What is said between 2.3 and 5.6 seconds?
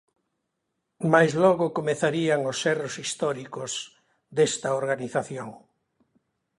os erros históricos desta organización.